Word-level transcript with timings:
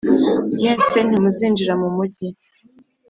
mwese 0.57 0.97
Ntimuzinjira 1.07 1.73
mumujyi 1.81 2.27